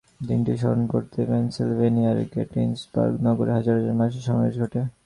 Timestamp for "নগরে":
3.27-3.51